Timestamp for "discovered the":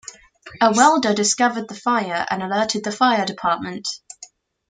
1.13-1.75